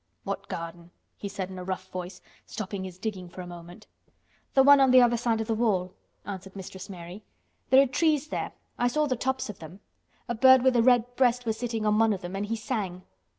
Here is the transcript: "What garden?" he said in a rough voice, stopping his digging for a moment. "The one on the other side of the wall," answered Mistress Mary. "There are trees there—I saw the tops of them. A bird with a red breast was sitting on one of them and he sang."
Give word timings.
"What 0.23 0.47
garden?" 0.47 0.89
he 1.15 1.29
said 1.29 1.51
in 1.51 1.59
a 1.59 1.63
rough 1.63 1.87
voice, 1.91 2.21
stopping 2.47 2.83
his 2.85 2.97
digging 2.97 3.29
for 3.29 3.41
a 3.41 3.45
moment. 3.45 3.85
"The 4.55 4.63
one 4.63 4.79
on 4.79 4.89
the 4.89 4.99
other 4.99 5.15
side 5.15 5.39
of 5.41 5.45
the 5.45 5.53
wall," 5.53 5.93
answered 6.25 6.55
Mistress 6.55 6.89
Mary. 6.89 7.21
"There 7.69 7.83
are 7.83 7.87
trees 7.87 8.29
there—I 8.29 8.87
saw 8.87 9.05
the 9.05 9.15
tops 9.15 9.47
of 9.47 9.59
them. 9.59 9.79
A 10.27 10.33
bird 10.33 10.63
with 10.63 10.75
a 10.75 10.81
red 10.81 11.15
breast 11.15 11.45
was 11.45 11.59
sitting 11.59 11.85
on 11.85 11.99
one 11.99 12.13
of 12.13 12.21
them 12.23 12.35
and 12.35 12.47
he 12.47 12.55
sang." 12.55 13.03